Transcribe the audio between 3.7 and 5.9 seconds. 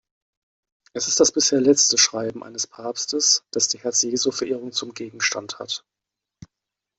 Herz-Jesu-Verehrung zum Gegenstand hat.